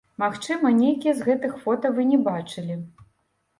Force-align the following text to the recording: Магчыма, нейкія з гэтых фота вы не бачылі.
Магчыма, 0.21 0.71
нейкія 0.77 1.13
з 1.19 1.27
гэтых 1.27 1.53
фота 1.67 1.93
вы 1.99 2.09
не 2.15 2.19
бачылі. 2.31 2.81